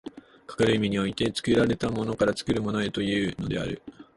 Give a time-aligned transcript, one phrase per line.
[0.47, 3.83] かかる意味において、作られたものから作るものへというのである。